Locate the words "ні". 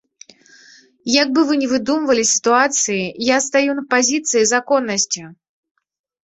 1.63-1.67